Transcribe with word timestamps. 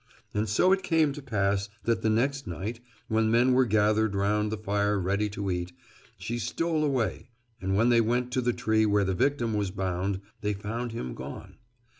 And 0.33 0.49
so 0.49 0.71
it 0.71 0.81
came 0.81 1.13
to 1.13 1.21
pass 1.21 1.69
that 1.83 2.01
the 2.01 2.09
next 2.09 2.47
night, 2.47 2.79
when 3.07 3.29
men 3.29 3.53
were 3.53 3.67
gathered 3.67 4.15
round 4.15 4.51
the 4.51 4.57
fire 4.57 4.99
ready 4.99 5.29
to 5.29 5.51
eat, 5.51 5.73
she 6.17 6.39
stole 6.39 6.83
away, 6.83 7.29
and 7.61 7.75
when 7.75 7.89
they 7.89 8.01
went 8.01 8.31
to 8.31 8.41
the 8.41 8.51
tree 8.51 8.87
where 8.87 9.05
the 9.05 9.13
victim 9.13 9.53
was 9.53 9.69
bound, 9.69 10.19
they 10.41 10.53
found 10.53 10.91
him 10.91 11.13
gone. 11.13 11.57